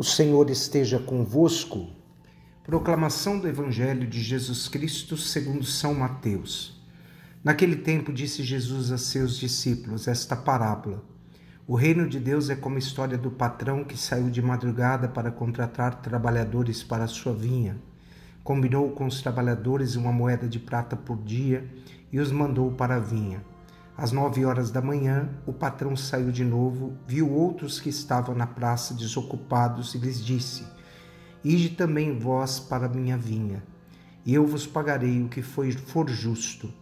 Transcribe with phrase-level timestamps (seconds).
[0.00, 1.90] O Senhor esteja convosco.
[2.64, 6.82] Proclamação do Evangelho de Jesus Cristo segundo São Mateus.
[7.44, 11.04] Naquele tempo disse Jesus a seus discípulos esta parábola:
[11.66, 15.30] O reino de Deus é como a história do patrão que saiu de madrugada para
[15.30, 17.76] contratar trabalhadores para a sua vinha.
[18.42, 21.70] Combinou com os trabalhadores uma moeda de prata por dia
[22.10, 23.44] e os mandou para a vinha.
[24.00, 28.46] Às nove horas da manhã, o patrão saiu de novo, viu outros que estavam na
[28.46, 30.64] praça desocupados e lhes disse:
[31.44, 33.62] Ide também vós para minha vinha,
[34.24, 36.72] e eu vos pagarei o que for justo.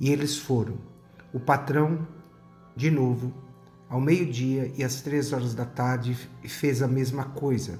[0.00, 0.78] E eles foram.
[1.30, 2.08] O patrão,
[2.74, 3.34] de novo,
[3.86, 7.78] ao meio-dia e às três horas da tarde, fez a mesma coisa.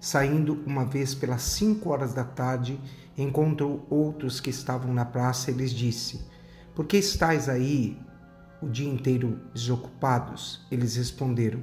[0.00, 2.80] Saindo uma vez pelas cinco horas da tarde,
[3.16, 6.26] encontrou outros que estavam na praça e lhes disse:
[6.74, 8.04] Por que estáis aí
[8.62, 10.66] o dia inteiro desocupados?
[10.70, 11.62] Eles responderam: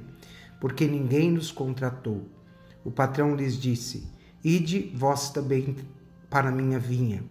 [0.60, 2.28] Porque ninguém nos contratou.
[2.84, 4.06] O patrão lhes disse:
[4.42, 5.76] Ide vós também
[6.28, 7.24] para minha vinha.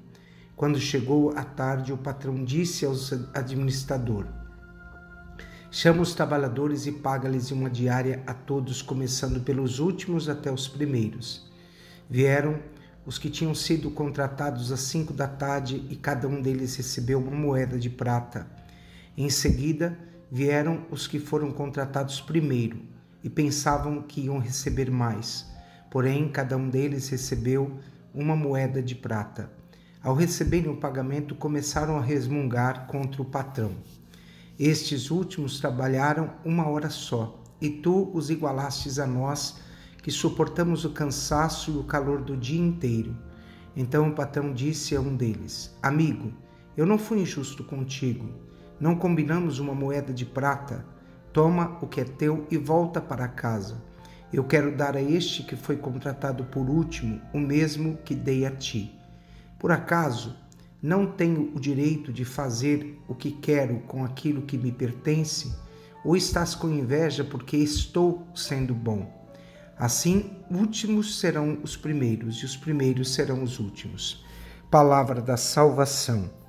[0.56, 2.94] Quando chegou a tarde, o patrão disse ao
[3.34, 4.26] administrador:
[5.70, 11.52] Chama os trabalhadores e paga-lhes uma diária a todos, começando pelos últimos até os primeiros.
[12.10, 12.60] Vieram
[13.06, 17.36] os que tinham sido contratados às cinco da tarde e cada um deles recebeu uma
[17.36, 18.48] moeda de prata.
[19.16, 19.96] Em seguida,
[20.32, 22.82] vieram os que foram contratados primeiro
[23.24, 25.46] e pensavam que iam receber mais.
[25.92, 27.78] Porém, cada um deles recebeu
[28.12, 29.52] uma moeda de prata.
[30.02, 33.74] Ao receberem o pagamento, começaram a resmungar contra o patrão.
[34.58, 39.60] Estes últimos trabalharam uma hora só, e tu os igualastes a nós,
[40.02, 43.16] que suportamos o cansaço e o calor do dia inteiro.
[43.76, 46.34] Então o patrão disse a um deles: Amigo,
[46.76, 48.53] eu não fui injusto contigo
[48.84, 50.86] não combinamos uma moeda de prata?
[51.32, 53.82] Toma o que é teu e volta para casa.
[54.34, 58.52] Eu quero dar a este que foi contratado por último o mesmo que dei a
[58.52, 58.94] ti.
[59.58, 60.36] Por acaso
[60.82, 65.56] não tenho o direito de fazer o que quero com aquilo que me pertence?
[66.04, 69.10] Ou estás com inveja porque estou sendo bom?
[69.80, 74.26] Assim, últimos serão os primeiros e os primeiros serão os últimos.
[74.70, 76.43] Palavra da salvação.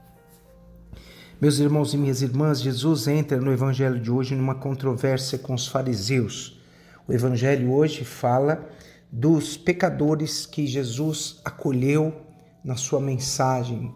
[1.41, 5.67] Meus irmãos e minhas irmãs, Jesus entra no evangelho de hoje numa controvérsia com os
[5.67, 6.61] fariseus.
[7.09, 8.71] O evangelho hoje fala
[9.11, 12.15] dos pecadores que Jesus acolheu
[12.65, 13.93] na sua mensagem.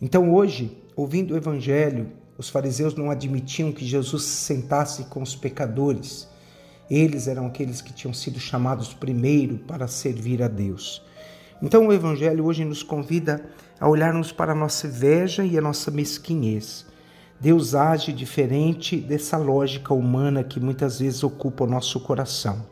[0.00, 5.36] Então, hoje, ouvindo o evangelho, os fariseus não admitiam que Jesus se sentasse com os
[5.36, 6.26] pecadores.
[6.90, 11.02] Eles eram aqueles que tinham sido chamados primeiro para servir a Deus.
[11.60, 13.44] Então, o evangelho hoje nos convida
[13.80, 16.86] a olharmos para a nossa inveja e a nossa mesquinhez.
[17.40, 22.64] Deus age diferente dessa lógica humana que muitas vezes ocupa o nosso coração,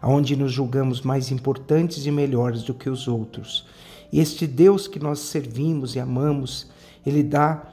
[0.00, 3.66] aonde nos julgamos mais importantes e melhores do que os outros.
[4.12, 6.70] E este Deus que nós servimos e amamos,
[7.06, 7.70] ele dá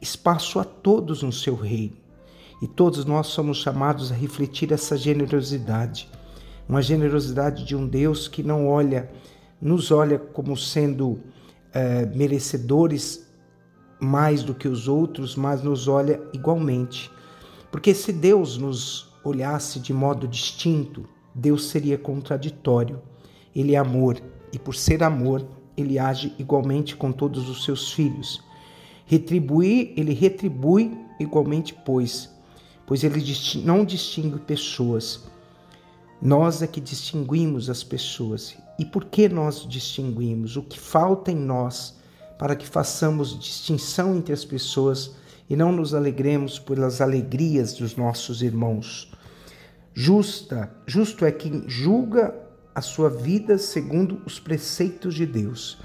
[0.00, 1.96] espaço a todos no seu reino.
[2.62, 6.08] E todos nós somos chamados a refletir essa generosidade,
[6.68, 9.10] uma generosidade de um Deus que não olha,
[9.60, 11.20] nos olha como sendo
[11.72, 13.26] é, merecedores
[14.00, 17.10] mais do que os outros, mas nos olha igualmente.
[17.70, 21.04] Porque se Deus nos olhasse de modo distinto,
[21.34, 23.02] Deus seria contraditório.
[23.54, 24.20] Ele é amor
[24.52, 28.42] e, por ser amor, ele age igualmente com todos os seus filhos.
[29.04, 32.30] Retribuir, ele retribui igualmente, pois,
[32.86, 33.22] pois ele
[33.64, 35.24] não distingue pessoas.
[36.20, 40.56] Nós é que distinguimos as pessoas e por que nós distinguimos?
[40.56, 41.96] O que falta em nós
[42.38, 45.16] para que façamos distinção entre as pessoas
[45.50, 49.12] e não nos alegremos pelas alegrias dos nossos irmãos?
[49.92, 52.32] Justa, justo é quem julga
[52.72, 55.78] a sua vida segundo os preceitos de Deus.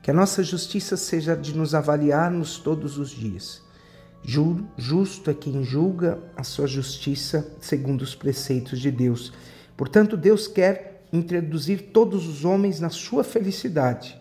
[0.00, 3.60] Que a nossa justiça seja de nos avaliarmos todos os dias.
[4.76, 9.32] Justo é quem julga a sua justiça segundo os preceitos de Deus.
[9.76, 14.20] Portanto, Deus quer introduzir todos os homens na sua felicidade.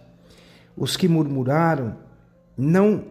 [0.75, 1.97] Os que murmuraram
[2.57, 3.05] não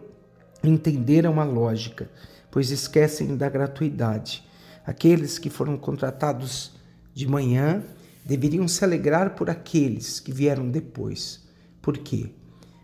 [0.63, 2.09] entenderam a lógica,
[2.51, 4.43] pois esquecem da gratuidade.
[4.85, 6.71] Aqueles que foram contratados
[7.13, 7.83] de manhã
[8.25, 11.45] deveriam se alegrar por aqueles que vieram depois.
[11.81, 12.31] Por quê?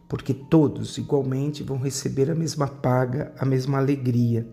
[0.08, 4.48] Porque todos igualmente vão receber a mesma paga, a mesma alegria.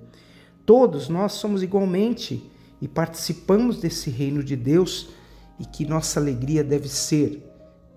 [0.64, 2.50] Todos nós somos igualmente
[2.80, 5.10] e participamos desse reino de Deus
[5.60, 7.46] e que nossa alegria deve ser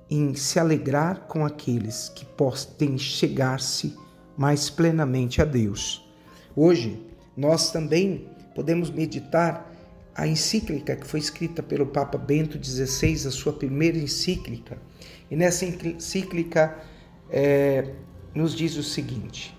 [0.09, 3.97] em se alegrar com aqueles que podem chegar-se
[4.37, 6.05] mais plenamente a Deus.
[6.55, 7.01] Hoje,
[7.35, 9.71] nós também podemos meditar
[10.13, 14.77] a encíclica que foi escrita pelo Papa Bento XVI, a sua primeira encíclica.
[15.31, 16.77] E nessa encíclica
[17.29, 17.93] é,
[18.35, 19.57] nos diz o seguinte: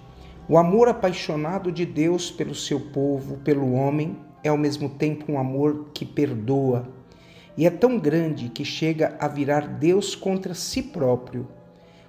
[0.49, 5.39] o amor apaixonado de Deus pelo seu povo, pelo homem, é ao mesmo tempo um
[5.39, 6.87] amor que perdoa.
[7.57, 11.47] E é tão grande que chega a virar Deus contra si próprio,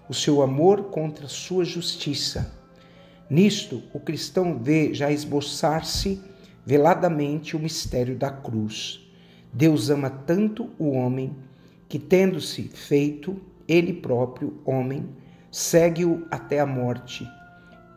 [0.09, 2.51] o seu amor contra sua justiça.
[3.29, 6.21] Nisto, o cristão vê já esboçar-se
[6.65, 9.01] veladamente o mistério da cruz.
[9.53, 11.35] Deus ama tanto o homem
[11.87, 15.07] que, tendo-se feito ele próprio homem,
[15.51, 17.27] segue-o até a morte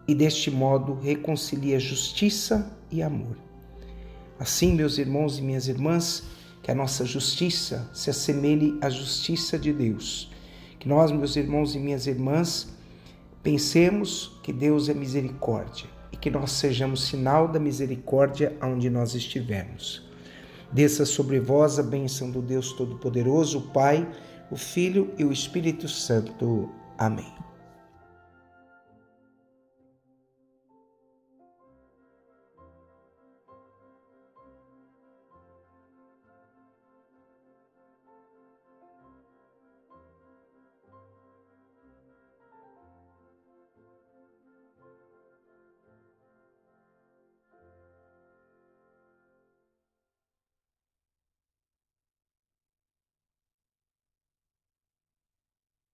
[0.06, 3.37] e deste modo reconcilia justiça e amor.
[4.39, 6.23] Assim, meus irmãos e minhas irmãs,
[6.63, 10.31] que a nossa justiça se assemelhe à justiça de Deus.
[10.79, 12.69] Que nós, meus irmãos e minhas irmãs,
[13.43, 20.07] pensemos que Deus é misericórdia e que nós sejamos sinal da misericórdia aonde nós estivermos.
[20.73, 24.07] Desça sobre vós a bênção do Deus Todo-Poderoso, o Pai,
[24.51, 26.71] o Filho e o Espírito Santo.
[26.99, 27.48] Amém.